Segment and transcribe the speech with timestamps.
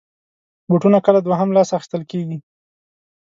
[0.69, 2.37] بوټونه کله دوهم لاس اخېستل کېږي.